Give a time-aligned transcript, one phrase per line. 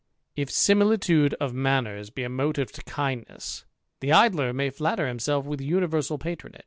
[0.35, 3.65] If similitude of manners be a motive to kindness,
[3.99, 6.59] the Idler may flatter himself with universal patronage.